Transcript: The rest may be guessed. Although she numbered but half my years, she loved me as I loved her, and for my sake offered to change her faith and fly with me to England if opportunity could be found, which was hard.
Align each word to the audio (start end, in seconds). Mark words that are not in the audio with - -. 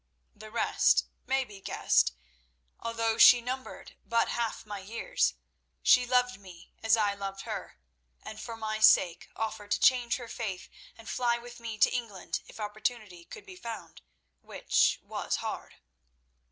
The 0.35 0.49
rest 0.49 1.05
may 1.27 1.43
be 1.45 1.61
guessed. 1.61 2.13
Although 2.79 3.19
she 3.19 3.39
numbered 3.39 3.97
but 4.03 4.29
half 4.29 4.65
my 4.65 4.79
years, 4.79 5.35
she 5.83 6.07
loved 6.07 6.39
me 6.39 6.73
as 6.81 6.97
I 6.97 7.13
loved 7.13 7.41
her, 7.41 7.77
and 8.23 8.39
for 8.41 8.57
my 8.57 8.79
sake 8.79 9.29
offered 9.35 9.69
to 9.69 9.79
change 9.79 10.15
her 10.15 10.27
faith 10.27 10.69
and 10.97 11.07
fly 11.07 11.37
with 11.37 11.59
me 11.59 11.77
to 11.77 11.93
England 11.93 12.41
if 12.47 12.59
opportunity 12.59 13.25
could 13.25 13.45
be 13.45 13.55
found, 13.55 14.01
which 14.41 14.97
was 15.03 15.35
hard. 15.35 15.75